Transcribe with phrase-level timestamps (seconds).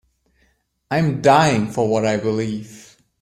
[0.89, 2.97] I'm dying for what I believe.